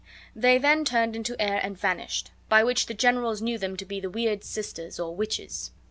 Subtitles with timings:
[0.35, 3.99] They then turned into air and vanished; by which the generals knew them to be
[3.99, 5.69] the weird sisters, or witches.